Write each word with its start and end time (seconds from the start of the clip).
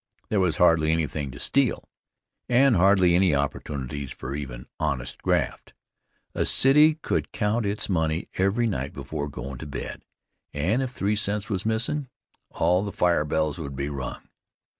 There 0.29 0.39
was 0.39 0.57
hardly 0.57 0.91
anything 0.91 1.29
to 1.29 1.39
steal, 1.39 1.87
and 2.49 2.75
hardly 2.75 3.13
any 3.13 3.35
opportunities 3.35 4.11
for 4.11 4.33
even 4.33 4.65
honest 4.79 5.21
graft. 5.21 5.75
A 6.33 6.43
city 6.43 6.95
could 6.95 7.31
count 7.31 7.67
its 7.67 7.87
money 7.87 8.27
every 8.33 8.65
night 8.65 8.93
before 8.93 9.29
goin' 9.29 9.59
to 9.59 9.67
bed, 9.67 10.03
and 10.55 10.81
if 10.81 10.89
three 10.89 11.15
cents 11.15 11.51
was 11.51 11.67
missin', 11.67 12.09
all 12.49 12.83
the 12.83 12.91
fire 12.91 13.25
bells 13.25 13.59
would 13.59 13.75
be 13.75 13.89
rung. 13.89 14.27